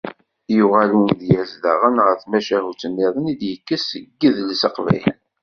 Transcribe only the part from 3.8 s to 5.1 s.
seg yidles aqbayli.